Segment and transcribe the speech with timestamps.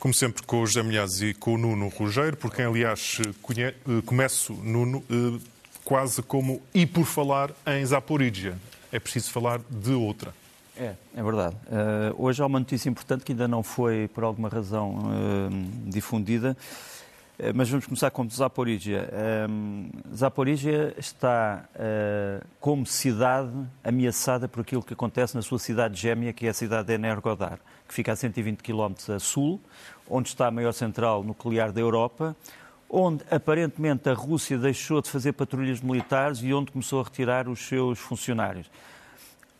[0.00, 3.72] como sempre, com o José Milhazes e com o Nuno Rogério, por quem, aliás, conhe...
[4.06, 5.04] começo, Nuno,
[5.84, 8.56] quase como e por falar em Zaporizhia.
[8.90, 10.34] É preciso falar de outra.
[10.76, 11.54] É, é verdade.
[11.66, 16.56] Uh, hoje há uma notícia importante que ainda não foi, por alguma razão, uh, difundida,
[17.54, 19.08] mas vamos começar com Zaporizhia.
[20.14, 21.64] Zaporizhia está
[22.60, 26.88] como cidade ameaçada por aquilo que acontece na sua cidade gêmea, que é a cidade
[26.88, 27.58] de Energodar,
[27.88, 29.60] que fica a 120 km a sul,
[30.08, 32.36] onde está a maior central nuclear da Europa,
[32.88, 37.60] onde aparentemente a Rússia deixou de fazer patrulhas militares e onde começou a retirar os
[37.60, 38.70] seus funcionários.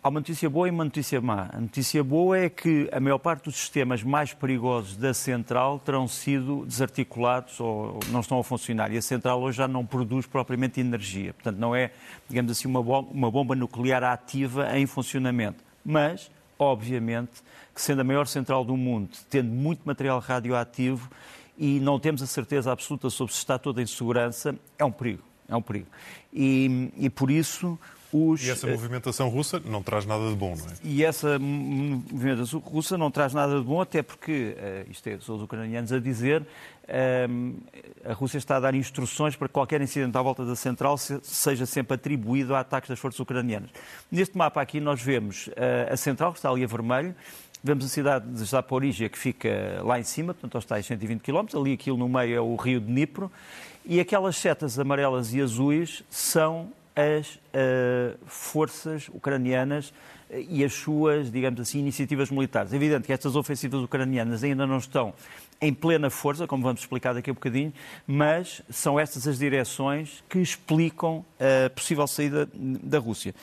[0.03, 1.51] Há uma notícia boa e uma notícia má.
[1.53, 6.09] A notícia boa é que a maior parte dos sistemas mais perigosos da central terão
[6.09, 8.91] sido desarticulados ou não estão a funcionar.
[8.91, 11.35] E a central hoje já não produz propriamente energia.
[11.35, 11.91] Portanto, não é,
[12.27, 15.63] digamos assim, uma bomba nuclear ativa em funcionamento.
[15.85, 17.43] Mas, obviamente,
[17.75, 21.11] que sendo a maior central do mundo, tendo muito material radioativo
[21.59, 25.23] e não temos a certeza absoluta sobre se está toda em segurança, é um perigo.
[25.47, 25.89] É um perigo.
[26.33, 27.79] E, e por isso
[28.13, 28.45] os...
[28.45, 30.71] E essa movimentação russa não traz nada de bom, não é?
[30.83, 35.37] E essa movimentação russa não traz nada de bom, até porque, uh, isto é, são
[35.37, 37.57] os ucranianos a dizer, uh,
[38.05, 41.19] a Rússia está a dar instruções para que qualquer incidente à volta da central se,
[41.23, 43.71] seja sempre atribuído a ataques das forças ucranianas.
[44.11, 47.15] Neste mapa aqui nós vemos uh, a central, que está ali a vermelho,
[47.63, 51.45] Vemos a cidade de Zaporizhia, que fica lá em cima, portanto, aos tais 120 km.
[51.55, 53.31] Ali, aquilo no meio, é o rio de Dnipro.
[53.85, 59.93] E aquelas setas amarelas e azuis são as uh, forças ucranianas
[60.29, 62.73] eh, e as suas, digamos assim, iniciativas militares.
[62.73, 65.15] É evidente que estas ofensivas ucranianas ainda não estão
[65.61, 67.73] em plena força, como vamos explicar daqui a um bocadinho,
[68.07, 73.35] mas são estas as direções que explicam a possível saída da Rússia.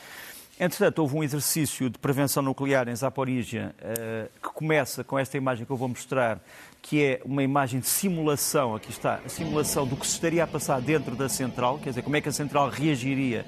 [0.59, 5.67] Entretanto, houve um exercício de prevenção nuclear em Zaporizhia uh, que começa com esta imagem
[5.67, 6.39] que eu vou mostrar,
[6.81, 10.47] que é uma imagem de simulação, aqui está, a simulação do que se estaria a
[10.47, 13.45] passar dentro da central, quer dizer, como é que a central reagiria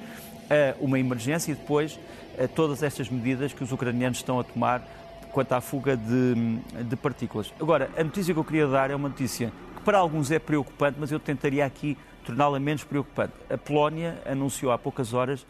[0.51, 1.99] a uma emergência e depois
[2.39, 4.87] a todas estas medidas que os ucranianos estão a tomar
[5.31, 7.51] quanto à fuga de, de partículas.
[7.59, 10.97] Agora, a notícia que eu queria dar é uma notícia que para alguns é preocupante,
[10.99, 13.33] mas eu tentaria aqui torná-la menos preocupante.
[13.49, 15.43] A Polónia anunciou há poucas horas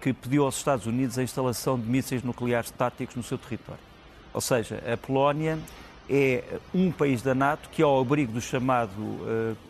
[0.00, 3.82] que pediu aos Estados Unidos a instalação de mísseis nucleares táticos no seu território.
[4.32, 5.58] Ou seja, a Polónia
[6.08, 6.42] é
[6.74, 8.92] um país da NATO que, ao abrigo do chamado,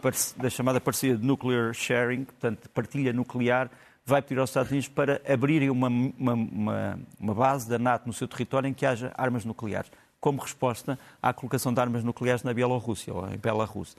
[0.03, 3.71] eh, da chamada parceria de nuclear sharing, portanto, partilha nuclear,
[4.07, 8.27] vai pedir aos Estados Unidos para abrirem uma, uma, uma, base da NATO no seu
[8.27, 13.13] território em que haja armas nucleares, como resposta à colocação de armas nucleares na Bielorrússia
[13.13, 13.97] ou em Belarus.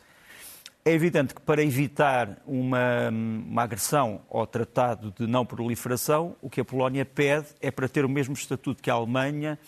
[0.84, 6.60] É evidente que para evitar uma, uma, agressão ao Tratado de Não Proliferação, o que
[6.60, 9.60] a Polónia pede é para ter o mesmo estatuto que a Alemanha,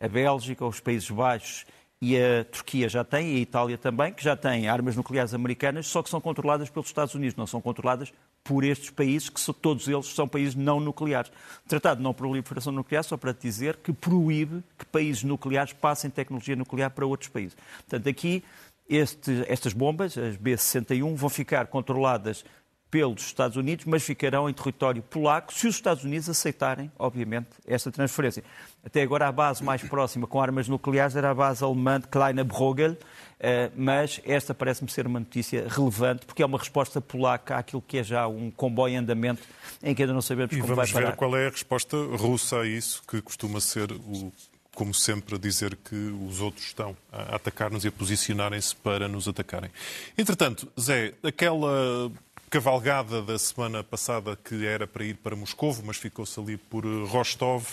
[0.00, 1.66] a Bélgica, os Países Baixos
[2.00, 5.86] e a Turquia já tem, e a Itália também, que já têm armas nucleares americanas,
[5.86, 8.10] só que são controladas pelos Estados Unidos, não são controladas
[8.42, 11.30] por estes países, que são, todos eles são países não nucleares.
[11.66, 16.10] O Tratado de Não Proliferação Nuclear, só para dizer, que proíbe que países nucleares passem
[16.10, 17.56] tecnologia nuclear para outros países.
[17.86, 18.42] Portanto, aqui
[18.88, 22.44] este, estas bombas, as B-61, vão ficar controladas
[22.92, 27.90] pelos Estados Unidos, mas ficarão em território polaco se os Estados Unidos aceitarem, obviamente, esta
[27.90, 28.44] transferência.
[28.84, 32.44] Até agora a base mais próxima com armas nucleares era a base alemã de Kleine
[32.44, 32.98] Brogel,
[33.40, 37.96] eh, mas esta parece-me ser uma notícia relevante, porque é uma resposta polaca àquilo que
[37.96, 39.42] é já um comboio em andamento,
[39.82, 40.92] em que ainda não sabemos e como vai parar.
[40.92, 44.30] vamos ver qual é a resposta russa a isso, que costuma ser o
[44.74, 49.28] como sempre, a dizer que os outros estão a atacar-nos e a posicionarem-se para nos
[49.28, 49.70] atacarem.
[50.16, 52.10] Entretanto, Zé, aquela
[52.48, 57.06] cavalgada da semana passada que era para ir para Moscou, mas ficou-se ali por eh,
[57.06, 57.66] Rostov,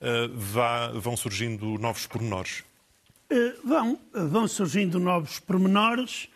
[0.00, 0.28] eh,
[0.94, 2.62] vão surgindo novos pormenores?
[3.30, 6.28] Eh, vão, vão surgindo novos pormenores,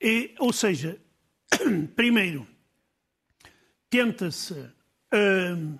[0.00, 0.98] e, ou seja,
[1.94, 2.46] primeiro,
[3.90, 5.78] tenta-se uh,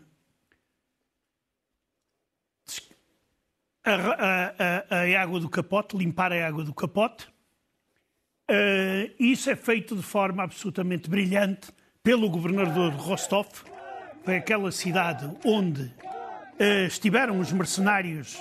[3.85, 4.55] a,
[4.91, 7.27] a, a, água do capote, limpar a água do capote.
[8.51, 11.73] Uh, isso é feito de forma absolutamente brilhante
[12.03, 13.49] pelo governador de Rostov,
[14.23, 18.39] foi aquela cidade onde uh, estiveram os mercenários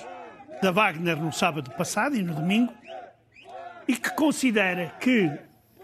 [0.61, 2.73] da Wagner no sábado passado e no domingo,
[3.87, 5.31] e que considera que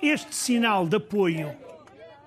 [0.02, 1.56] este sinal de apoio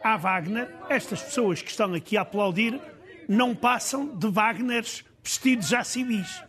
[0.02, 2.81] à Wagner, estas pessoas que estão aqui a aplaudir,
[3.29, 6.43] não passam de Wagners vestidos já civis.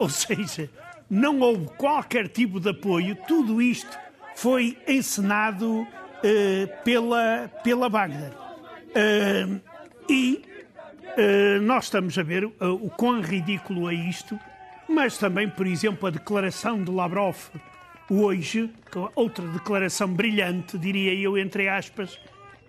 [0.00, 0.68] Ou seja,
[1.08, 3.96] não houve qualquer tipo de apoio, tudo isto
[4.34, 5.86] foi encenado uh,
[6.82, 8.32] pela, pela Wagner.
[8.90, 9.60] Uh,
[10.08, 10.42] e
[11.16, 14.36] uh, nós estamos a ver o quão ridículo é isto,
[14.88, 17.36] mas também, por exemplo, a declaração de Lavrov
[18.10, 18.68] hoje,
[19.14, 22.18] outra declaração brilhante, diria eu, entre aspas,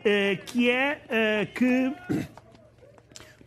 [0.06, 1.92] eh, que é eh, que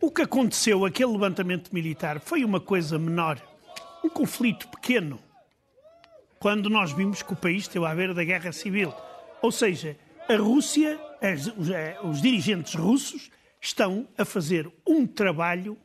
[0.00, 3.40] o que aconteceu, aquele levantamento militar, foi uma coisa menor,
[4.04, 5.18] um conflito pequeno,
[6.38, 8.92] quando nós vimos que o país esteve à beira da guerra civil.
[9.40, 9.96] Ou seja,
[10.28, 11.00] a Rússia,
[11.56, 13.30] os, eh, os dirigentes russos,
[13.60, 15.78] estão a fazer um trabalho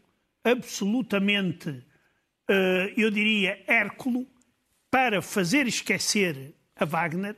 [0.44, 1.84] absolutamente,
[2.98, 4.26] eu diria, hérculo,
[4.90, 7.36] para fazer esquecer a Wagner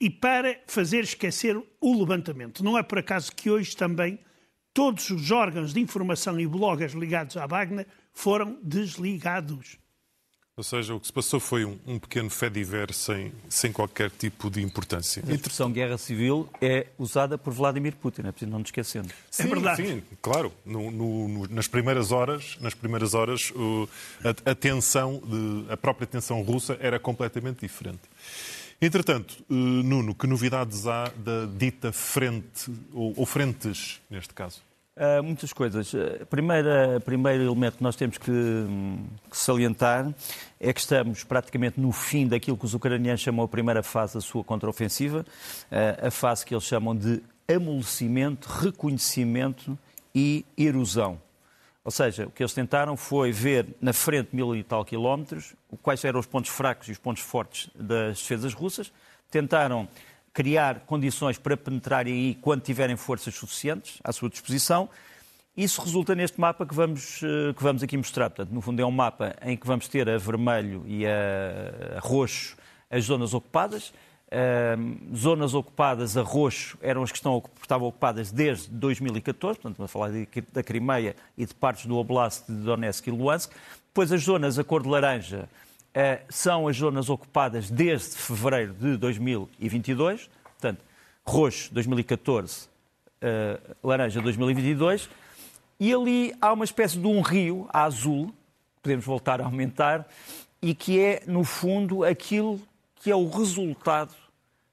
[0.00, 2.62] e para fazer esquecer o levantamento.
[2.62, 4.18] Não é por acaso que hoje também
[4.72, 9.78] todos os órgãos de informação e bloggers ligados à Wagner foram desligados.
[10.58, 14.10] Ou seja, o que se passou foi um, um pequeno fé diver sem, sem qualquer
[14.10, 15.22] tipo de importância.
[15.28, 19.10] A expressão guerra civil é usada por Vladimir Putin, é preciso não nos esquecendo.
[19.30, 19.86] Sim, é verdade.
[19.86, 20.50] Sim, claro.
[20.64, 23.86] No, no, nas primeiras horas, nas primeiras horas uh,
[24.24, 28.00] a, a, tensão, de, a própria tensão russa era completamente diferente.
[28.80, 34.62] Entretanto, uh, Nuno, que novidades há da dita frente, ou, ou frentes, neste caso?
[34.96, 35.92] Uh, muitas coisas.
[35.92, 40.10] Uh, primeira, primeiro elemento que nós temos que, um, que, salientar
[40.58, 44.22] é que estamos praticamente no fim daquilo que os ucranianos chamam a primeira fase da
[44.22, 49.78] sua contraofensiva, uh, a fase que eles chamam de amolecimento, reconhecimento
[50.14, 51.20] e erosão.
[51.84, 56.02] Ou seja, o que eles tentaram foi ver na frente mil e tal quilómetros quais
[56.06, 58.90] eram os pontos fracos e os pontos fortes das defesas russas,
[59.30, 59.86] tentaram
[60.36, 64.86] criar condições para penetrarem aí quando tiverem forças suficientes à sua disposição.
[65.56, 68.28] Isso resulta neste mapa que vamos, eh, que vamos aqui mostrar.
[68.28, 72.00] Portanto, no fundo, é um mapa em que vamos ter a vermelho e a, a
[72.00, 72.54] roxo
[72.90, 73.94] as zonas ocupadas.
[74.26, 79.92] Uh, zonas ocupadas a roxo eram as que estão, estavam ocupadas desde 2014, portanto, vamos
[79.92, 83.52] falar de, da Crimeia e de partes do Oblast de Donetsk e Luhansk.
[83.86, 85.48] Depois, as zonas a cor de laranja
[86.28, 90.84] são as zonas ocupadas desde fevereiro de 2022, portanto,
[91.24, 92.68] roxo 2014,
[93.20, 95.08] eh, laranja 2022,
[95.80, 98.32] e ali há uma espécie de um rio azul,
[98.82, 100.06] podemos voltar a aumentar,
[100.60, 102.60] e que é, no fundo, aquilo
[102.96, 104.14] que é o resultado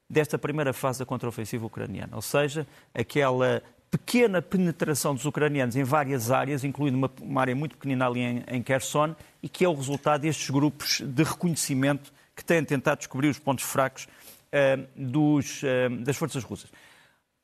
[0.08, 3.62] desta primeira fase da contraofensiva ucraniana, ou seja, aquela
[3.94, 8.44] pequena penetração dos ucranianos em várias áreas, incluindo uma, uma área muito pequenina ali em,
[8.48, 13.28] em Kherson, e que é o resultado destes grupos de reconhecimento que têm tentado descobrir
[13.28, 16.72] os pontos fracos uh, dos, uh, das forças russas.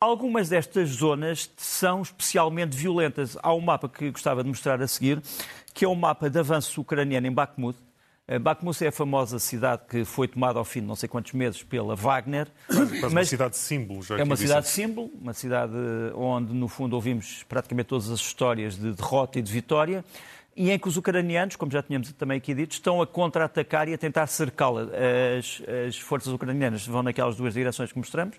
[0.01, 3.39] Algumas destas zonas são especialmente violentas.
[3.41, 5.23] Há um mapa que gostava de mostrar a seguir,
[5.73, 7.79] que é um mapa de avanço ucraniano em Bakhmut,
[8.39, 11.63] Bakhmut é a famosa cidade que foi tomada ao fim de não sei quantos meses
[11.63, 12.47] pela Wagner.
[12.69, 15.73] Mas, mas uma cidade símbolo, já É uma cidade símbolo, uma cidade
[16.15, 20.05] onde, no fundo, ouvimos praticamente todas as histórias de derrota e de vitória
[20.57, 23.95] e em que os ucranianos, como já tínhamos também aqui dito, estão a contra-atacar e
[23.95, 24.89] a tentar cercá-la.
[25.39, 28.37] As, as, forças ucranianas vão naquelas duas direções que mostramos,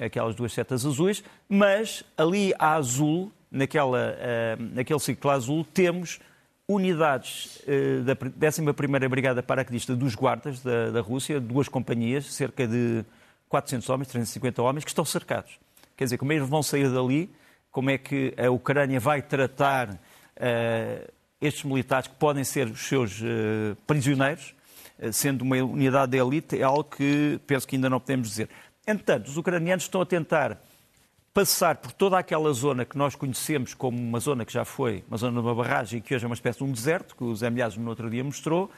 [0.00, 6.20] aquelas duas setas azuis, mas ali a azul, naquela, uh, naquele ciclo azul, temos
[6.68, 13.04] unidades uh, da 11ª Brigada Paraquedista dos Guardas da, da, Rússia, duas companhias, cerca de
[13.48, 15.58] 400 homens, 350 homens, que estão cercados.
[15.96, 17.30] Quer dizer, como eles vão sair dali,
[17.70, 23.20] como é que a Ucrânia vai tratar uh, estes militares que podem ser os seus
[23.20, 24.54] uh, prisioneiros,
[25.12, 28.48] sendo uma unidade de elite, é algo que penso que ainda não podemos dizer.
[28.86, 30.62] Entretanto, os ucranianos estão a tentar
[31.34, 35.16] passar por toda aquela zona que nós conhecemos como uma zona que já foi uma
[35.16, 37.34] zona de uma barragem e que hoje é uma espécie de um deserto, que o
[37.34, 38.70] Zé Milhazes no outro dia mostrou,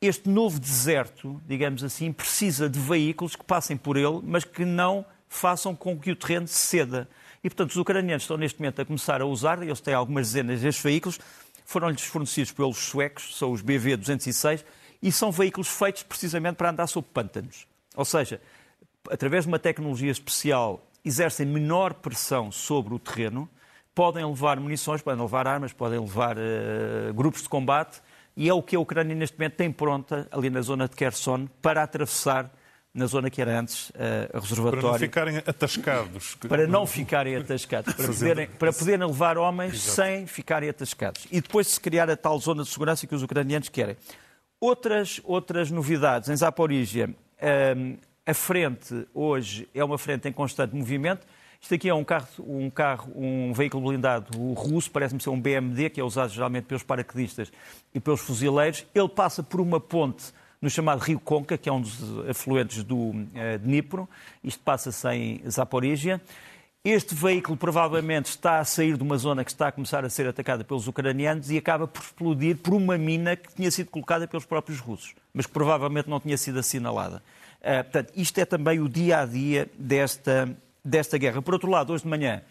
[0.00, 5.04] este novo deserto, digamos assim, precisa de veículos que passem por ele, mas que não
[5.28, 7.08] façam com que o terreno ceda.
[7.42, 10.60] E, portanto, os ucranianos estão neste momento a começar a usar, eles têm algumas dezenas
[10.60, 11.18] destes veículos,
[11.64, 14.64] foram-lhes fornecidos pelos suecos, são os BV-206,
[15.02, 17.66] e são veículos feitos precisamente para andar sob pântanos.
[17.96, 18.40] Ou seja,
[19.10, 23.48] através de uma tecnologia especial exercem menor pressão sobre o terreno,
[23.94, 28.00] podem levar munições, podem levar armas, podem levar uh, grupos de combate,
[28.36, 31.46] e é o que a Ucrânia neste momento tem pronta ali na zona de Kherson
[31.60, 32.50] para atravessar
[32.94, 34.80] na zona que era antes uh, a reservatório.
[34.80, 36.34] Para não ficarem atascados.
[36.34, 39.94] Para não ficarem atascados, para poderem, para poderem levar homens Exato.
[39.94, 41.26] sem ficarem atascados.
[41.30, 43.96] E depois se criar a tal zona de segurança que os ucranianos querem.
[44.60, 46.28] Outras, outras novidades.
[46.28, 51.26] Em Zaporizhia, uh, a frente hoje é uma frente em constante movimento.
[51.60, 55.40] Isto aqui é um carro, um carro, um veículo blindado o russo, parece-me ser um
[55.40, 57.52] BMD, que é usado geralmente pelos paraquedistas
[57.94, 58.84] e pelos fuzileiros.
[58.94, 62.96] Ele passa por uma ponte no chamado Rio Conca, que é um dos afluentes do
[62.96, 64.08] uh, Dnipro.
[64.42, 66.20] Isto passa-se em Zaporizhia.
[66.84, 70.26] Este veículo provavelmente está a sair de uma zona que está a começar a ser
[70.26, 74.44] atacada pelos ucranianos e acaba por explodir por uma mina que tinha sido colocada pelos
[74.44, 77.22] próprios russos, mas que provavelmente não tinha sido assinalada.
[77.62, 80.54] Uh, portanto, isto é também o dia a dia desta,
[80.84, 81.40] desta guerra.
[81.40, 82.42] Por outro lado, hoje de manhã,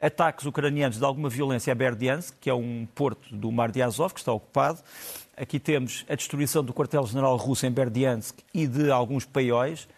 [0.00, 4.14] ataques ucranianos de alguma violência a Berdiansk, que é um porto do Mar de Azov,
[4.14, 4.78] que está ocupado.
[5.36, 9.88] Aqui temos a destruição do quartel-general russo em Berdiansk e de alguns paióis.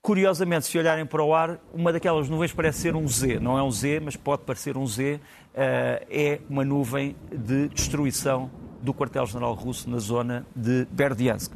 [0.00, 3.38] Curiosamente, se olharem para o ar, uma daquelas nuvens parece ser um Z.
[3.40, 5.20] Não é um Z, mas pode parecer um Z.
[5.54, 8.50] Eh, é uma nuvem de destruição
[8.82, 11.52] do quartel-general russo na zona de Berdiansk.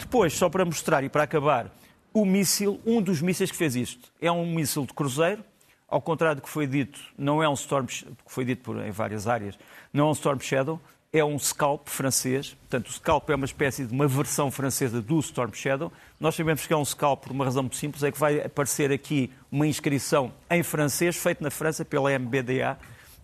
[0.00, 1.70] Depois, só para mostrar e para acabar,
[2.12, 5.44] o míssil, um dos mísseis que fez isto, é um míssil de cruzeiro,
[5.86, 8.90] ao contrário do que foi dito, não é um Storm, que foi dito por, em
[8.90, 9.58] várias áreas,
[9.92, 10.80] não é um Storm Shadow,
[11.12, 12.54] é um Scalp francês.
[12.54, 15.92] Portanto, o Scalp é uma espécie de uma versão francesa do Storm Shadow.
[16.18, 18.90] Nós sabemos que é um Scalp por uma razão muito simples, é que vai aparecer
[18.90, 22.78] aqui uma inscrição em francês, feita na França pela MBDA.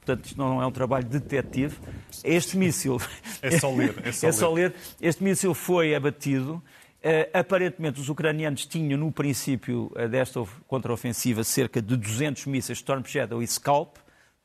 [0.07, 1.77] Portanto, isto não é um trabalho detetive.
[2.23, 3.01] Este míssil...
[3.43, 3.93] É só ler.
[4.05, 4.73] É só, é só ler.
[5.01, 6.63] Este míssil foi abatido.
[7.03, 13.05] Uh, aparentemente, os ucranianos tinham, no princípio uh, desta contraofensiva, cerca de 200 mísseis Storm
[13.05, 13.97] Shadow e Scalp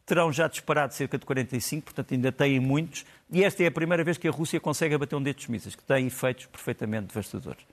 [0.03, 4.03] terão já disparado cerca de 45, portanto ainda têm muitos, e esta é a primeira
[4.03, 7.63] vez que a Rússia consegue abater um destes mísseis, que tem efeitos perfeitamente devastadores.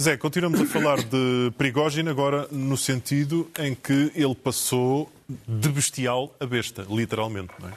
[0.00, 6.32] Zé, continuamos a falar de Prigogine agora no sentido em que ele passou de bestial
[6.38, 7.72] a besta, literalmente, não é?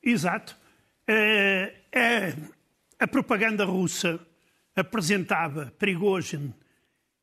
[0.00, 0.56] Exato.
[1.08, 2.36] É, é,
[3.00, 4.20] a propaganda russa
[4.76, 6.54] apresentava Prigogine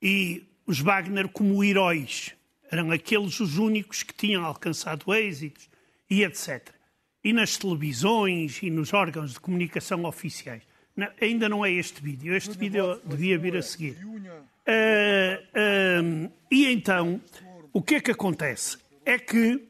[0.02, 2.34] e os Wagner como heróis
[2.70, 5.70] eram aqueles os únicos que tinham alcançado êxitos
[6.10, 6.68] e etc.
[7.24, 10.64] E nas televisões e nos órgãos de comunicação oficiais.
[10.96, 13.98] Não, ainda não é este vídeo, este vídeo devia vir a seguir.
[14.06, 14.14] Uh,
[16.26, 17.20] uh, e então,
[17.72, 18.78] o que é que acontece?
[19.06, 19.64] É que uh,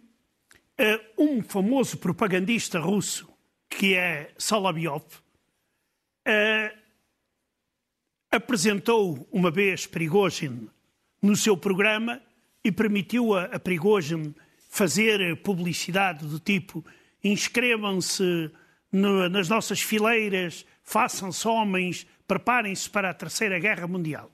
[1.17, 3.29] um famoso propagandista russo,
[3.69, 5.03] que é Solovyov,
[8.31, 10.69] apresentou uma vez Prigozhin
[11.21, 12.21] no seu programa
[12.63, 13.59] e permitiu a, a
[14.69, 16.83] fazer publicidade do tipo
[17.23, 18.51] inscrevam-se
[18.91, 24.31] nas nossas fileiras, façam-se homens, preparem-se para a Terceira Guerra Mundial.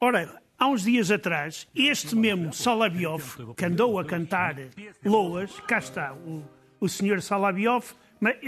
[0.00, 4.56] Ora, há uns dias atrás, este mesmo Salabiov, que andou a cantar
[5.04, 6.42] loas, cá está o,
[6.80, 7.92] o senhor Salabiov,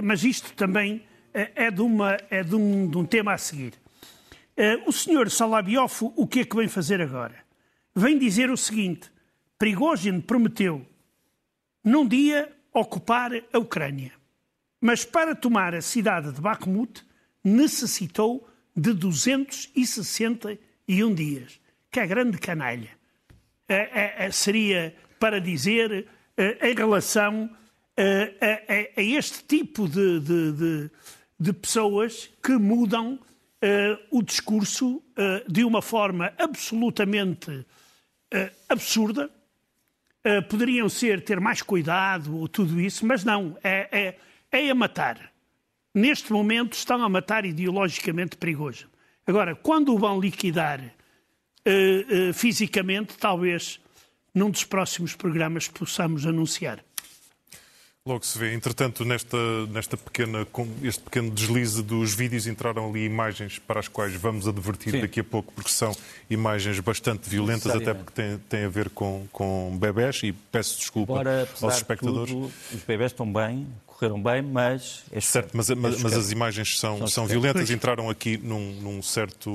[0.02, 3.74] mas isto também é, é de, uma, é de, um, de um tema a seguir.
[4.56, 7.46] Eh, o senhor Salabiov, o que é que vem fazer agora?
[7.96, 9.10] vem dizer o seguinte:
[9.58, 10.86] Prigozhin prometeu,
[11.82, 14.12] num dia, ocupar a Ucrânia.
[14.86, 17.04] Mas para tomar a cidade de Bakhmut,
[17.42, 21.60] necessitou de 261 dias.
[21.90, 22.90] Que é grande canalha.
[23.68, 27.50] É, é, é, seria para dizer é, em relação
[27.96, 30.88] a, este tipo de, de, de,
[31.40, 33.18] de pessoas que mudam
[34.12, 35.02] o discurso
[35.48, 37.66] de uma forma absolutamente
[38.68, 39.28] absurda.
[40.48, 44.14] Poderiam ser ter mais cuidado ou tudo isso, mas não, é,
[44.50, 45.32] é, a matar.
[45.94, 48.86] Neste momento estão a matar ideologicamente perigoso.
[49.26, 53.80] Agora, quando o vão liquidar uh, fisicamente, talvez
[54.34, 56.84] num dos próximos programas possamos anunciar.
[58.06, 58.54] Logo se vê.
[58.54, 60.46] Entretanto, nesta, nesta pequena,
[60.80, 65.00] este pequeno deslize dos vídeos entraram ali imagens para as quais vamos advertir Sim.
[65.00, 65.92] daqui a pouco, porque são
[66.30, 71.14] imagens bastante violentas, até porque têm, têm a ver com, com bebés, e peço desculpa
[71.14, 72.32] Embora, aos espectadores.
[72.32, 75.04] Tudo, os bebés estão bem, correram bem, mas...
[75.10, 79.02] É certo, mas, mas, mas as imagens são, são, são violentas, entraram aqui num, num
[79.02, 79.50] certo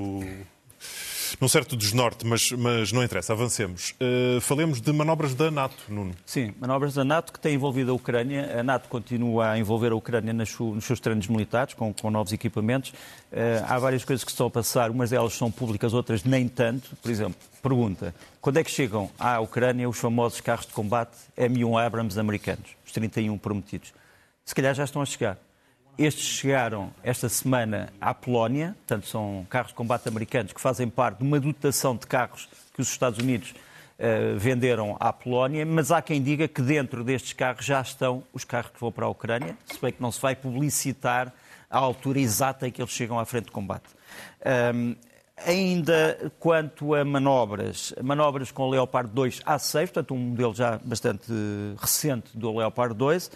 [1.40, 3.94] num certo desnorte, mas, mas não interessa, avancemos.
[4.02, 6.14] Uh, falemos de manobras da NATO, Nuno.
[6.26, 8.60] Sim, manobras da NATO que têm envolvido a Ucrânia.
[8.60, 10.50] A NATO continua a envolver a Ucrânia nos
[10.82, 12.90] seus treinos militares, com, com novos equipamentos.
[12.90, 16.96] Uh, há várias coisas que estão a passar, umas delas são públicas, outras nem tanto.
[17.02, 21.86] Por exemplo, pergunta, quando é que chegam à Ucrânia os famosos carros de combate M1
[21.86, 23.94] Abrams americanos, os 31 prometidos?
[24.46, 25.38] Se calhar já estão a chegar.
[25.98, 31.20] Estes chegaram esta semana à Polónia, portanto, são carros de combate americanos que fazem parte
[31.20, 33.54] de uma dotação de carros que os Estados Unidos
[34.00, 38.44] uh, venderam à Polónia, mas há quem diga que dentro destes carros já estão os
[38.44, 41.32] carros que vão para a Ucrânia, se bem que não se vai publicitar
[41.70, 43.90] a altura exata em que eles chegam à frente de combate.
[44.74, 44.96] Um,
[45.46, 51.32] ainda quanto a manobras, manobras com o Leopard 2 A6, portanto um modelo já bastante
[51.80, 53.32] recente do Leopard 2,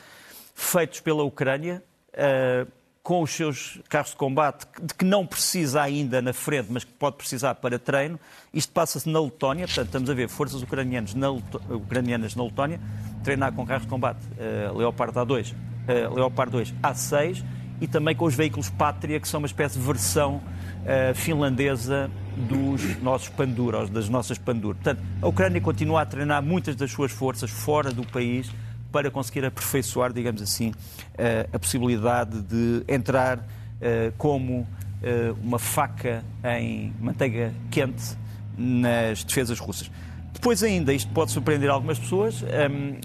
[0.55, 1.83] feitos pela Ucrânia,
[2.13, 2.71] uh,
[3.03, 6.91] com os seus carros de combate, de que não precisa ainda na frente, mas que
[6.93, 8.19] pode precisar para treino.
[8.51, 12.79] Isto passa-se na Letónia, portanto, estamos a ver forças ucranianas na, ucranianas na Letónia
[13.25, 17.43] treinar com carros de combate uh, Leopard A2, uh, Leopard 2 A6
[17.81, 23.01] e também com os veículos Pátria, que são uma espécie de versão uh, finlandesa dos
[23.01, 24.75] nossos Pandur, das nossas Pandur.
[24.75, 28.49] Portanto, a Ucrânia continua a treinar muitas das suas forças fora do país
[28.95, 30.73] para conseguir aperfeiçoar, digamos assim,
[31.17, 33.45] eh, a possibilidade de entrar
[33.81, 34.65] eh, como
[35.03, 36.23] eh, uma faca
[36.57, 38.17] em manteiga quente
[38.57, 39.91] nas defesas russas.
[40.31, 43.01] Depois ainda, isto pode surpreender algumas pessoas, ehm,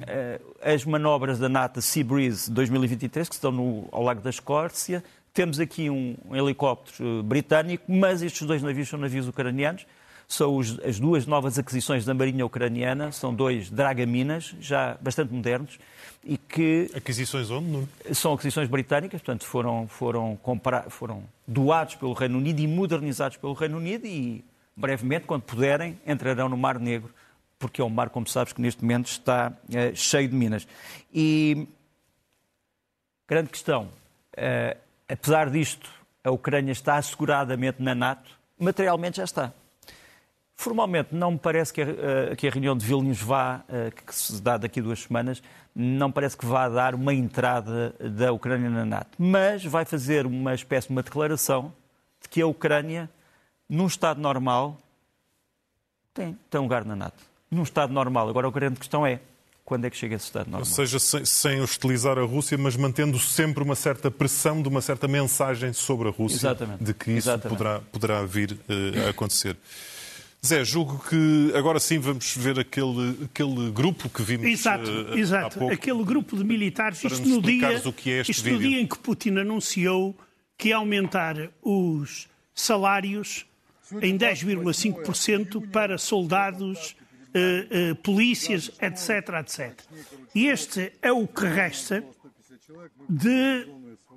[0.63, 5.03] as manobras da NATO Sea Breeze 2023, que estão no, ao Lago da Escócia,
[5.35, 9.85] temos aqui um, um helicóptero britânico, mas estes dois navios são navios ucranianos,
[10.31, 15.77] são os, as duas novas aquisições da Marinha Ucraniana, são dois Dragaminas, já bastante modernos,
[16.25, 16.89] e que...
[16.95, 17.67] Aquisições onde?
[17.67, 17.89] Não?
[18.15, 23.55] São aquisições britânicas, portanto foram, foram, comprar, foram doados pelo Reino Unido e modernizados pelo
[23.55, 24.45] Reino Unido e
[24.77, 27.13] brevemente, quando puderem, entrarão no Mar Negro,
[27.59, 30.65] porque é um mar, como sabes, que neste momento está uh, cheio de minas.
[31.13, 31.67] E
[33.29, 33.87] grande questão,
[34.37, 35.91] uh, apesar disto,
[36.23, 39.53] a Ucrânia está asseguradamente na NATO, materialmente já está.
[40.61, 44.15] Formalmente, não me parece que a, eh, que a reunião de Vilnius vá, eh, que
[44.15, 45.43] se dá daqui a duas semanas,
[45.75, 49.09] não parece que vá dar uma entrada da Ucrânia na NATO.
[49.17, 51.73] Mas vai fazer uma espécie de uma declaração
[52.21, 53.09] de que a Ucrânia,
[53.71, 54.77] num Estado normal,
[56.13, 57.25] tem, tem um lugar na NATO.
[57.51, 58.29] Num Estado normal.
[58.29, 59.19] Agora, a grande questão é
[59.65, 60.61] quando é que chega esse Estado normal.
[60.61, 64.83] Ou seja, sem, sem, hostilizar a Rússia, mas mantendo sempre uma certa pressão de uma
[64.83, 66.85] certa mensagem sobre a Rússia Exatamente.
[66.85, 69.57] de que isso poderá, poderá vir uh, a acontecer.
[70.45, 75.59] Zé, julgo que agora sim vamos ver aquele, aquele grupo que vimos exato, uh, exato.
[75.59, 75.75] pouco.
[75.75, 78.59] Aquele grupo de militares, isto, no dia, o que é este isto vídeo.
[78.59, 80.17] no dia em que Putin anunciou
[80.57, 83.45] que ia aumentar os salários
[84.01, 86.97] em 10,5% para soldados,
[87.35, 89.79] uh, uh, polícias, etc, etc.
[90.35, 92.03] E este é o que resta
[93.09, 93.67] de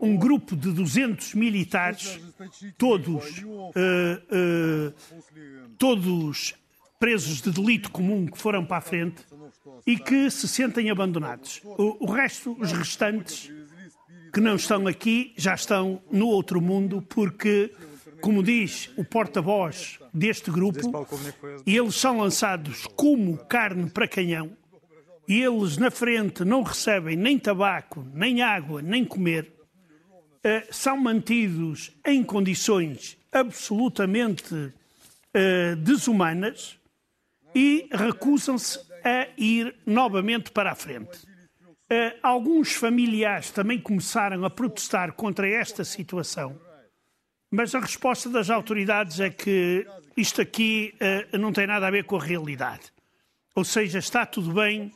[0.03, 2.19] um grupo de 200 militares,
[2.77, 3.71] todos, uh,
[4.89, 4.93] uh,
[5.77, 6.53] todos
[6.99, 9.23] presos de delito comum que foram para a frente
[9.87, 11.61] e que se sentem abandonados.
[11.63, 13.49] O, o resto, os restantes,
[14.33, 17.71] que não estão aqui, já estão no outro mundo, porque,
[18.19, 21.07] como diz o porta-voz deste grupo,
[21.65, 24.51] eles são lançados como carne para canhão
[25.27, 29.52] e eles na frente não recebem nem tabaco, nem água, nem comer
[30.69, 34.73] são mantidos em condições absolutamente
[35.33, 36.77] eh, desumanas
[37.55, 41.25] e recusam-se a ir novamente para a frente.
[41.89, 46.59] Eh, alguns familiares também começaram a protestar contra esta situação,
[47.49, 50.93] mas a resposta das autoridades é que isto aqui
[51.39, 52.91] não tem nada a ver com a realidade.
[53.55, 54.91] Ou seja, está tudo bem,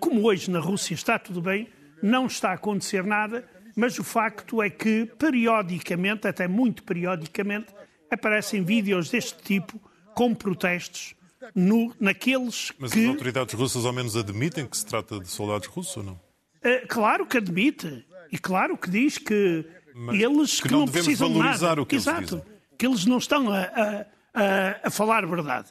[0.00, 1.68] como hoje na Rússia está tudo bem,
[2.02, 7.74] não está a acontecer nada mas o facto é que, periodicamente, até muito periodicamente,
[8.10, 9.80] aparecem vídeos deste tipo
[10.14, 11.14] com protestos
[11.54, 12.98] no, naqueles mas que...
[13.00, 16.12] Mas as autoridades russas ao menos admitem que se trata de soldados russos ou não?
[16.12, 18.06] Uh, claro que admite.
[18.32, 21.82] E claro que diz que mas eles que, que não, não precisam valorizar nada.
[21.82, 22.18] o que Exato.
[22.18, 22.42] eles dizem.
[22.76, 25.68] Que eles não estão a, a, a, a falar verdade.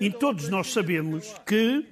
[0.00, 1.86] E todos nós sabemos que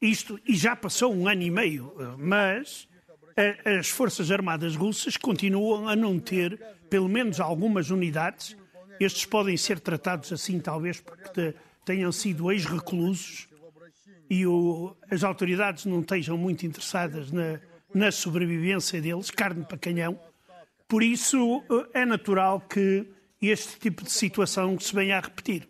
[0.00, 2.88] isto, e já passou um ano e meio, mas
[3.64, 8.56] as Forças Armadas Russas continuam a não ter, pelo menos algumas unidades.
[8.98, 13.46] Estes podem ser tratados assim, talvez porque tenham sido ex-reclusos
[14.28, 17.60] e o, as autoridades não estejam muito interessadas na,
[17.94, 20.18] na sobrevivência deles, carne para canhão.
[20.88, 23.06] Por isso, é natural que
[23.40, 25.68] este tipo de situação se venha a repetir.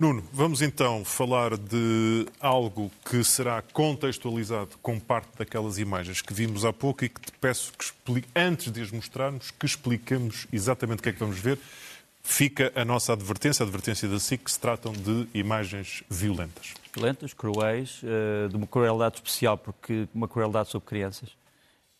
[0.00, 6.64] Nuno, vamos então falar de algo que será contextualizado com parte daquelas imagens que vimos
[6.64, 11.00] há pouco e que te peço que explique, antes de as mostrarmos, que expliquemos exatamente
[11.00, 11.58] o que é que vamos ver.
[12.22, 16.72] Fica a nossa advertência, a advertência da SIC, que se tratam de imagens violentas.
[16.94, 21.28] Violentas, cruéis, eh, de uma crueldade especial, porque uma crueldade sobre crianças.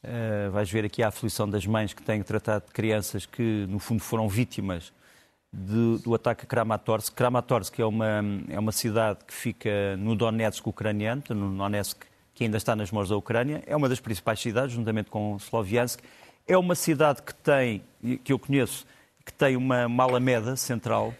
[0.02, 3.78] Eh, vais ver aqui a aflição das mães que têm tratado de crianças que, no
[3.78, 4.90] fundo, foram vítimas
[5.52, 7.14] de, do ataque a Kramatorsk.
[7.14, 12.56] Kramatorsk é uma, é uma cidade que fica no Donetsk ucraniano, no Donetsk que ainda
[12.56, 13.62] está nas mãos da Ucrânia.
[13.66, 16.00] É uma das principais cidades, juntamente com Sloviansk.
[16.48, 17.82] É uma cidade que tem,
[18.24, 18.86] que eu conheço,
[19.26, 21.12] que tem uma, uma alameda central,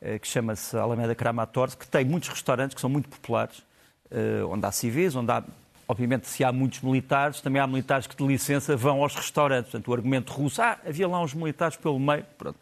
[0.00, 3.64] eh, que chama-se Alameda Kramatorsk, que tem muitos restaurantes que são muito populares,
[4.12, 5.42] eh, onde há civis, onde há
[5.88, 9.72] obviamente, se há muitos militares, também há militares que, de licença, vão aos restaurantes.
[9.72, 12.24] Portanto, o argumento russo, ah, havia lá uns militares pelo meio.
[12.38, 12.56] Pronto.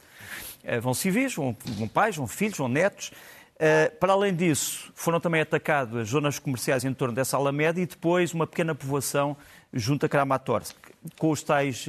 [0.69, 3.11] Uh, vão civis, vão, vão, pais, vão filhos, vão netos.
[3.55, 7.87] Uh, para além disso, foram também atacadas as zonas comerciais em torno dessa Alameda e
[7.87, 9.37] depois uma pequena povoação
[9.73, 10.77] junto a Kramatorsk,
[11.19, 11.85] com os tais,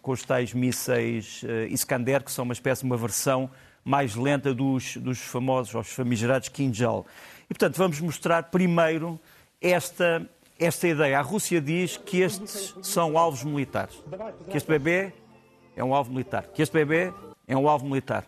[0.00, 3.50] com os tais mísseis Iskander, que são uma espécie de uma versão
[3.84, 7.06] mais lenta dos, dos famosos, os famigerados Kinjal.
[7.44, 9.20] E, portanto, vamos mostrar primeiro
[9.60, 10.26] esta,
[10.58, 11.18] esta ideia.
[11.18, 14.02] A Rússia diz que estes são alvos militares.
[14.50, 15.12] Que este bebê
[15.76, 16.44] é um alvo militar.
[16.54, 17.12] Que este bebê
[17.46, 18.26] é um alvo militar.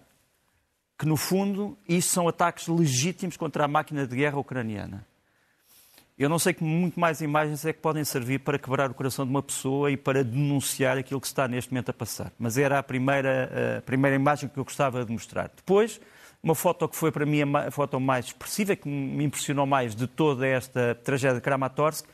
[0.99, 5.07] Que, no fundo, isso são ataques legítimos contra a máquina de guerra ucraniana.
[6.19, 9.27] Eu não sei que muito mais imagens é que podem servir para quebrar o coração
[9.27, 12.33] de uma pessoa e para denunciar aquilo que está neste momento a passar.
[12.39, 15.51] Mas era a primeira, a primeira imagem que eu gostava de mostrar.
[15.55, 16.01] Depois,
[16.43, 20.07] uma foto que foi para mim a foto mais expressiva, que me impressionou mais de
[20.07, 22.07] toda esta tragédia de Kramatorsk,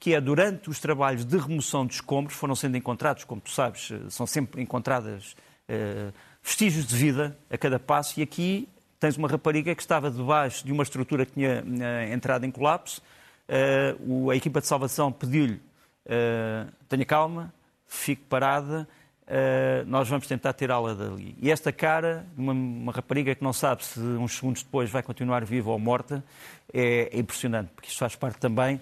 [0.00, 3.92] que é durante os trabalhos de remoção de escombros, foram sendo encontrados, como tu sabes,
[4.08, 5.36] são sempre encontradas
[5.68, 6.12] eh,
[6.46, 8.68] vestígios de vida a cada passo, e aqui
[9.00, 13.02] tens uma rapariga que estava debaixo de uma estrutura que tinha eh, entrado em colapso,
[13.48, 15.60] uh, a equipa de salvação pediu-lhe
[16.06, 17.52] uh, tenha calma,
[17.88, 18.88] fique parada,
[19.22, 21.36] uh, nós vamos tentar tirá-la dali.
[21.42, 25.44] E esta cara, uma, uma, rapariga que não sabe se uns segundos depois vai continuar
[25.44, 26.24] viva ou morta,
[26.72, 28.80] é, é impressionante, porque isto faz parte também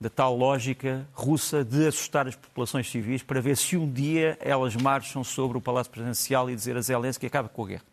[0.00, 4.76] da tal lógica russa de assustar as populações civis para ver se um dia elas
[4.76, 7.84] marcham sobre o Palácio Presidencial e dizer a Zelensky que acaba com a guerra.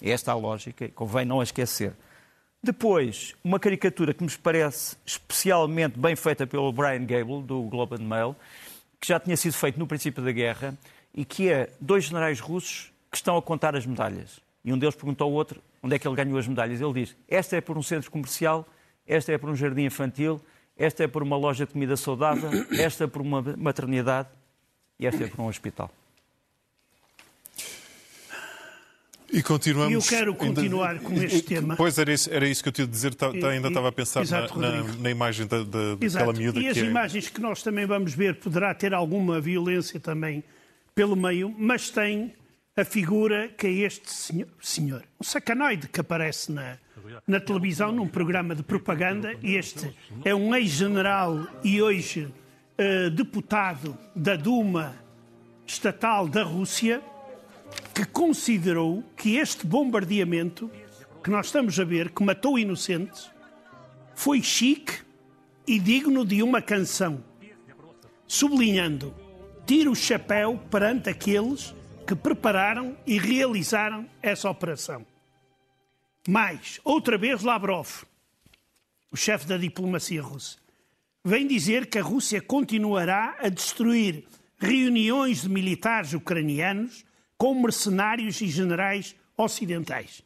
[0.00, 1.92] É esta a lógica, convém não a esquecer.
[2.62, 8.06] Depois, uma caricatura que me parece especialmente bem feita pelo Brian Gable, do Globe and
[8.06, 8.36] Mail,
[8.98, 10.76] que já tinha sido feito no princípio da guerra,
[11.14, 14.40] e que é dois generais russos que estão a contar as medalhas.
[14.64, 16.80] E um deles perguntou ao outro onde é que ele ganhou as medalhas.
[16.80, 18.66] Ele diz: Esta é por um centro comercial,
[19.06, 20.40] esta é por um jardim infantil,
[20.80, 24.28] esta é por uma loja de comida saudável, esta é por uma maternidade
[24.98, 25.90] e esta é por um hospital.
[29.32, 29.92] E continuamos.
[29.92, 31.04] E eu quero continuar ainda...
[31.04, 31.76] com este tema.
[31.76, 33.92] Pois era isso, era isso que eu tinha de dizer, tá, tá, ainda estava a
[33.92, 36.58] pensar Exato, na, na, na, imagem da, da, daquela miúda.
[36.58, 36.80] E as é...
[36.80, 40.42] imagens que nós também vamos ver poderá ter alguma violência também
[40.94, 42.34] pelo meio, mas tem
[42.80, 46.78] a figura que é este senhor, senhor um sacanoide que aparece na,
[47.26, 49.34] na televisão num programa de propaganda.
[49.42, 52.32] Este é um ex-general e hoje
[52.78, 54.96] uh, deputado da Duma
[55.66, 57.02] estatal da Rússia
[57.94, 60.70] que considerou que este bombardeamento
[61.22, 63.30] que nós estamos a ver, que matou inocentes,
[64.14, 65.02] foi chique
[65.66, 67.22] e digno de uma canção,
[68.26, 69.14] sublinhando:
[69.66, 71.74] tira o chapéu perante aqueles
[72.10, 75.06] que prepararam e realizaram essa operação.
[76.26, 78.02] Mais, outra vez Lavrov,
[79.12, 80.58] o chefe da diplomacia russa,
[81.24, 84.24] vem dizer que a Rússia continuará a destruir
[84.58, 87.04] reuniões de militares ucranianos
[87.38, 90.20] com mercenários e generais ocidentais.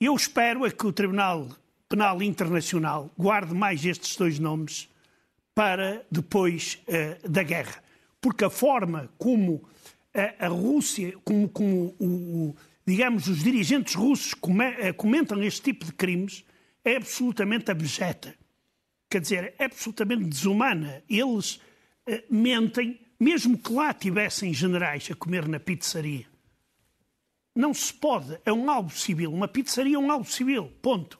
[0.00, 1.50] Eu espero é que o Tribunal
[1.88, 4.88] Penal Internacional guarde mais estes dois nomes
[5.54, 7.80] para depois uh, da guerra.
[8.20, 9.64] Porque a forma como
[10.14, 12.04] a, a Rússia, como, como o,
[12.48, 16.44] o, digamos, os dirigentes russos uh, comentam este tipo de crimes,
[16.84, 18.34] é absolutamente abjeta.
[19.10, 21.02] Quer dizer, é absolutamente desumana.
[21.08, 21.56] Eles
[22.06, 26.26] uh, mentem mesmo que lá tivessem generais a comer na pizzaria.
[27.54, 29.32] Não se pode, é um alvo civil.
[29.32, 31.18] Uma pizzaria é um alvo civil, ponto.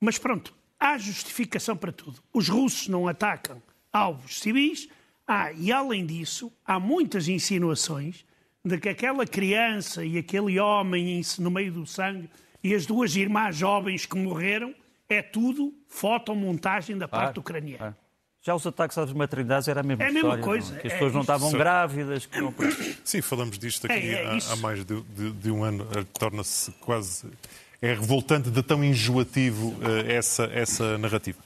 [0.00, 2.20] Mas pronto, há justificação para tudo.
[2.32, 4.88] Os russos não atacam alvos civis.
[5.34, 8.22] Ah, e além disso, há muitas insinuações
[8.62, 12.28] de que aquela criança e aquele homem no meio do sangue
[12.62, 14.74] e as duas irmãs jovens que morreram
[15.08, 17.96] é tudo fotomontagem da parte ucraniana.
[18.42, 20.74] Já os ataques às maternidades era a mesma é a mesma história, coisa.
[20.74, 20.80] Não?
[20.80, 22.26] Que as pessoas é, não estavam grávidas.
[22.26, 22.54] Que não...
[23.02, 25.88] Sim, falamos disto aqui é, é há, há, mais de, de, de um ano.
[25.96, 27.26] Eh, torna-se quase...
[27.80, 31.38] É revoltante de tão enjoativo uh, essa, essa narrativa.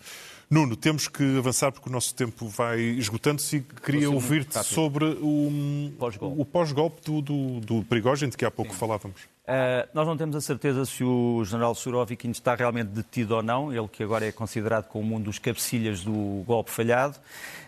[0.48, 5.92] Nuno, temos que avançar porque o nosso tempo vai esgotando-se e queria ouvir-te sobre o
[5.98, 8.78] pós-golpe pós do, do, do Prigogine, de que há pouco Sim.
[8.78, 9.22] falávamos.
[9.22, 13.72] Uh, nós não temos a certeza se o general Surovikin está realmente detido ou não,
[13.72, 17.18] ele que agora é considerado como um dos cabecilhas do golpe falhado.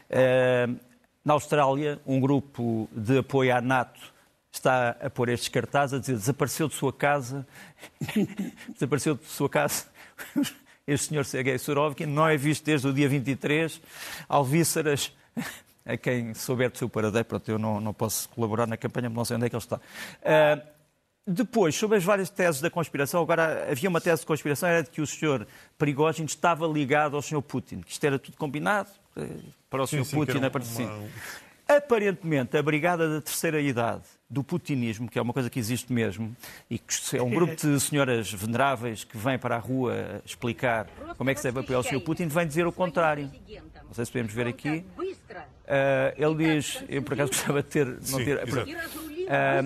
[0.08, 0.78] Uh,
[1.24, 4.00] na Austrália, um grupo de apoio à NATO
[4.52, 7.44] está a pôr estes cartazes a dizer desapareceu de sua casa,
[8.72, 9.86] desapareceu de sua casa
[10.88, 13.80] este senhor Sergei Surovikin, não é visto desde o dia 23,
[14.28, 15.12] alvíceras
[15.84, 19.24] a quem souber do seu paradeiro, pronto, eu não, não posso colaborar na campanha, não
[19.24, 19.76] sei onde é que ele está.
[19.76, 20.78] Uh,
[21.30, 24.88] depois, sobre as várias teses da conspiração, agora havia uma tese de conspiração, era de
[24.88, 25.46] que o senhor
[25.76, 29.28] Prigogine estava ligado ao senhor Putin, que isto era tudo combinado eh,
[29.68, 30.86] para o senhor sim, Putin aparecer.
[30.86, 31.08] uma-
[31.68, 36.34] Aparentemente, a Brigada da Terceira Idade do putinismo, que é uma coisa que existe mesmo,
[36.70, 40.86] e que é um grupo de senhoras veneráveis que vêm para a rua explicar
[41.18, 43.30] como é que se deve apoiar o senhor Putin, vem dizer o contrário.
[43.86, 44.82] Não sei se podemos ver aqui.
[45.66, 48.38] Ah, ele diz, eu por acaso gostava de ter, não ter,
[49.28, 49.62] ah,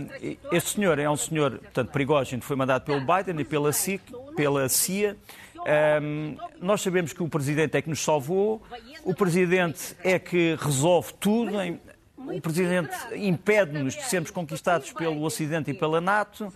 [0.50, 4.00] este senhor é um senhor, portanto, Prigogine foi mandado pelo Biden e pela CIA.
[4.34, 5.16] Pela CIA.
[5.64, 8.60] Ahm, nós sabemos que o Presidente é que nos salvou,
[9.04, 11.80] o Presidente é que resolve tudo, em-
[12.26, 16.52] o Presidente impede-nos de sermos conquistados pelo Ocidente e pela NATO.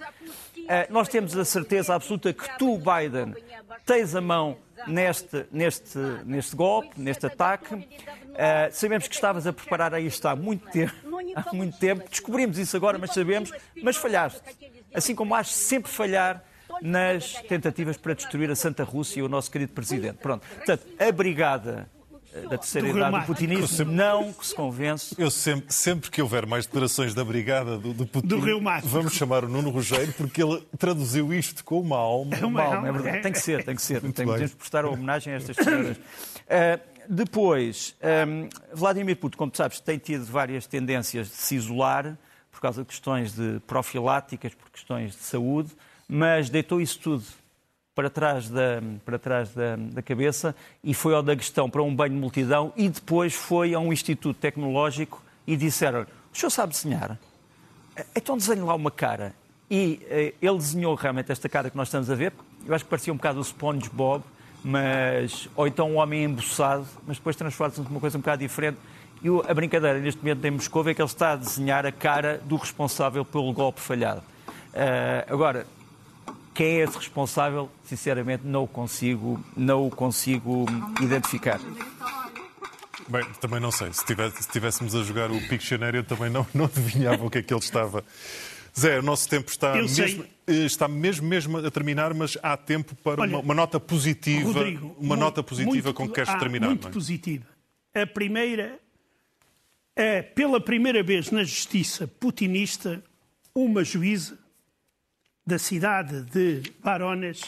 [0.69, 3.35] Ah, nós temos a certeza absoluta que tu, Biden,
[3.85, 7.89] tens a mão neste, neste, neste golpe, neste ataque.
[8.39, 10.95] Ah, sabemos que estavas a preparar a isto há muito tempo.
[11.35, 12.09] Há muito tempo.
[12.09, 13.53] Descobrimos isso agora, mas sabemos.
[13.83, 14.41] Mas falhaste.
[14.95, 16.43] Assim como de sempre falhar
[16.81, 20.19] nas tentativas para destruir a Santa Rússia e o nosso querido Presidente.
[20.19, 20.47] Pronto.
[20.47, 21.96] Portanto, a brigada eh,
[22.43, 26.67] da terceira Do idade do putinismo não se convence Eu sempre, sempre que houver mais
[26.67, 28.41] declarações da Brigada do, do Putin, Do
[28.85, 32.37] vamos chamar o Nuno Rogério, porque ele traduziu isto com uma alma.
[32.37, 33.17] É uma Mal, alma, é verdade.
[33.19, 33.21] é.
[33.21, 34.01] Tem que ser, tem que ser.
[34.01, 34.37] Tem, bem.
[34.37, 35.97] temos que prestar homenagem a estas senhoras.
[35.97, 37.95] Uh, depois,
[38.27, 42.17] um, Vladimir Putin, como tu sabes, tem tido várias tendências de se isolar
[42.51, 45.71] por causa de questões de profiláticas, por questões de saúde,
[46.09, 47.25] mas deitou isso tudo
[47.97, 50.55] para trás da, para trás da, da cabeça
[50.85, 54.39] e foi ao Daguestão para um banho de multidão e depois foi a um instituto
[54.39, 56.07] tecnológico e disseram
[56.37, 57.19] o senhor sabe desenhar?
[58.15, 59.35] Então desenhe lá uma cara.
[59.71, 62.31] E eh, ele desenhou realmente esta cara que nós estamos a ver.
[62.67, 64.23] Eu acho que parecia um bocado o SpongeBob,
[64.63, 68.77] mas, ou então um homem embuçado, mas depois transforma-se numa coisa um bocado diferente.
[69.23, 72.39] E a brincadeira neste momento em Moscou é que ele está a desenhar a cara
[72.45, 74.23] do responsável pelo golpe falhado.
[74.75, 75.67] Eh, agora,
[76.57, 77.71] quem é esse responsável?
[77.85, 80.67] Sinceramente, não o consigo, não o consigo
[81.03, 81.61] identificar.
[83.09, 83.93] Bem, também não sei.
[83.93, 87.39] Se, tivesse- se estivéssemos a jogar o Pictionary, eu também não, não adivinhava o que
[87.39, 88.05] é que ele estava.
[88.79, 92.95] Zé, o nosso tempo está mesmo, eh, está mesmo, mesmo a terminar, mas há tempo
[92.97, 96.29] para Olha, uma, uma nota positiva, Rodrigo, uma muito- nota positiva muito- com que queres
[96.31, 96.67] ah, terminar.
[96.69, 96.91] Muito é?
[96.91, 97.45] positiva.
[97.95, 98.79] A primeira
[99.95, 103.03] é, pela primeira vez na justiça putinista,
[103.55, 104.37] uma juíza
[105.47, 107.41] da cidade de Varones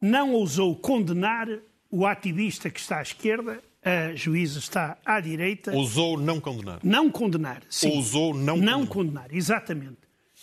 [0.00, 1.48] não ousou condenar
[1.90, 6.80] o ativista que está à esquerda, a juíza está à direita, Ousou não condenar.
[6.82, 7.62] não condenar.
[7.68, 7.90] Sim.
[7.90, 9.24] Ousou não Não condenar.
[9.28, 9.98] condenar, exatamente.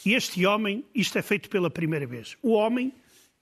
[0.06, 2.38] E este homem, isto é feito pela primeira vez.
[2.41, 2.94] O homem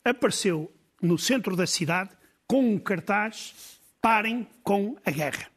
[0.03, 0.71] apareceu
[1.01, 2.09] no centro da cidade
[2.47, 3.53] com um cartaz:
[4.01, 5.47] parem com a guerra.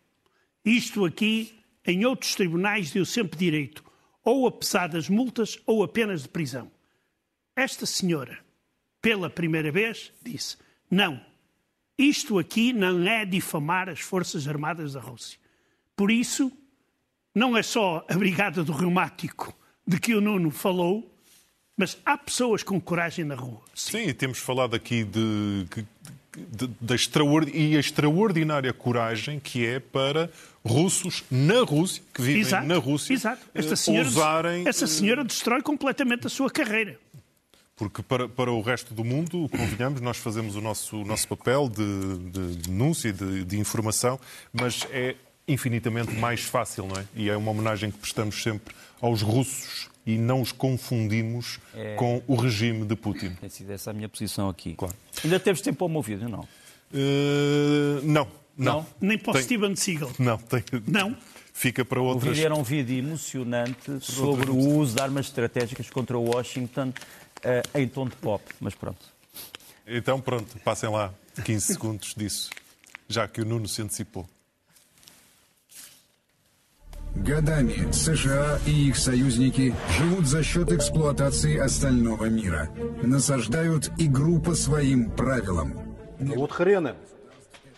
[0.64, 1.54] Isto aqui,
[1.86, 3.82] em outros tribunais, deu sempre direito
[4.24, 6.70] ou a pesadas multas ou a penas de prisão.
[7.56, 8.38] Esta senhora,
[9.00, 10.56] pela primeira vez, disse:
[10.90, 11.20] não,
[11.98, 15.38] isto aqui não é difamar as Forças Armadas da Rússia.
[15.94, 16.50] Por isso,
[17.34, 19.54] não é só a Brigada do Reumático
[19.86, 21.08] de que o Nuno falou,
[21.76, 23.62] mas há pessoas com coragem na rua.
[23.74, 25.66] Sim, e temos falado aqui de-
[26.80, 26.96] da
[27.52, 30.30] e a extraordinária coragem que é para
[30.64, 33.42] russos na Rússia, que vivem Exato, na Rússia, exato.
[33.54, 36.98] Esta eh, senhora, ousarem essa senhora destrói completamente a sua carreira.
[37.76, 41.68] Porque para, para o resto do mundo, convenhamos, nós fazemos o nosso, o nosso papel
[41.68, 44.20] de, de denúncia e de, de informação,
[44.52, 45.16] mas é
[45.48, 47.04] infinitamente mais fácil, não é?
[47.14, 51.94] E é uma homenagem que prestamos sempre aos russos e não os confundimos É.
[51.96, 53.30] com o regime de Putin.
[53.40, 54.74] Tem sido essa a minha posição aqui.
[54.74, 54.94] Claro.
[55.24, 56.46] Ainda temos tempo para o meu vídeo, não?
[56.92, 58.74] Eh, não, não.
[58.74, 58.86] Não?
[59.00, 60.10] Nem para o Tem- Steven Seagal.
[60.18, 61.16] Não, tem, Não?
[61.54, 62.32] Fica para O outras.
[62.34, 66.92] vídeo era um vídeo emocionante sobre o uso de armas estratégicas contra o Washington
[67.42, 68.42] eh, em tom de pop.
[68.60, 69.00] Mas pronto.
[69.86, 71.12] Então, pronto, passem lá
[71.44, 72.50] 15 segundos disso,
[73.08, 74.26] já que o Nuno se antecipou.
[77.22, 82.68] Годами США и их союзники живут за счет эксплуатации остального мира.
[83.00, 85.96] Насаждают игру по своим правилам.
[86.18, 86.96] Ну вот хрены.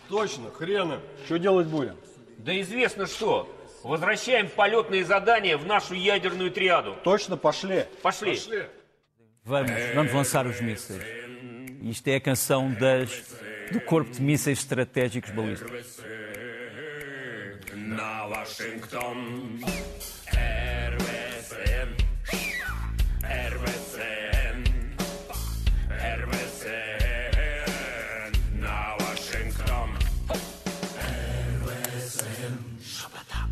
[0.09, 0.99] Точно, хрены.
[1.25, 1.95] Что делать будем?
[2.39, 3.47] Да известно что.
[3.83, 6.95] Возвращаем полетные задания в нашу ядерную триаду.
[7.03, 7.85] Точно, пошли.
[8.01, 8.39] Пошли.
[9.43, 11.03] Vamos, vamos lançar os mísseis.
[11.83, 13.37] Isto é a canção das,
[13.71, 16.01] do corpo de mísseis estratégicos balísticos.
[17.95, 19.59] na Washington.
[20.35, 21.95] RBCN,
[23.23, 24.63] RBCN,
[26.19, 27.43] RBCN,
[28.59, 29.89] na Washington.
[31.63, 33.47] RBCN, Shopatá,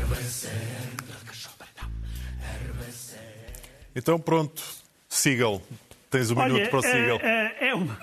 [0.00, 0.96] RBCN,
[1.32, 1.90] Shopatá,
[2.40, 3.20] RBCN.
[3.94, 4.62] Então pronto,
[5.08, 5.60] Sigal,
[6.10, 7.18] tens um minuto para o eh, Sigal.
[7.20, 7.98] Eh, é, uma,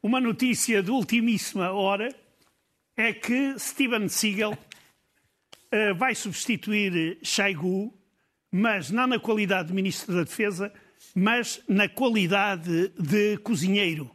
[0.00, 2.14] uma notícia de ultimíssima hora,
[2.96, 4.56] é que Steven Seagal
[5.96, 7.92] vai substituir Shoigu,
[8.50, 10.72] mas não na qualidade de Ministro da Defesa,
[11.14, 14.10] mas na qualidade de cozinheiro.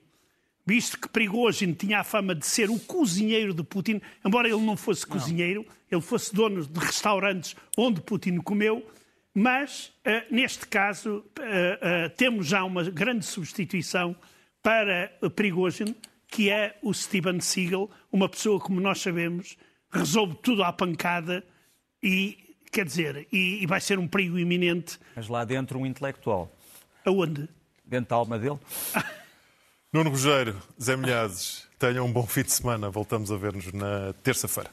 [0.66, 4.78] Visto que Prigozhin tinha a fama de ser o cozinheiro de Putin, embora ele não
[4.78, 8.86] fosse cozinheiro, ele fosse dono de restaurantes onde Putin comeu,
[9.34, 14.16] mas, eh, neste caso, eh, eh, temos já uma grande substituição
[14.62, 15.96] para Prigozhin,
[16.28, 19.58] que é o Steven Seagal, uma pessoa, como nós sabemos,
[19.94, 21.44] resolve tudo à pancada
[22.02, 25.00] e, quer dizer, e, e vai ser um perigo iminente.
[25.16, 26.52] Mas lá dentro um intelectual.
[27.06, 27.48] Aonde?
[27.86, 28.60] Dentro da alma dele.
[29.94, 32.90] Nuno Rogério, Zé Milhazes, tenham um bom fim de semana.
[32.90, 34.72] Voltamos a ver-nos na terça-feira.